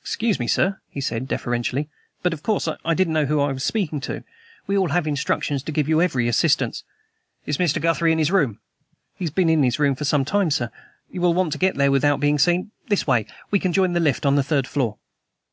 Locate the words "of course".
2.32-2.68